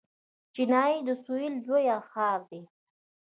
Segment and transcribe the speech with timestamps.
[0.55, 2.61] چنای د سویل لوی ښار دی.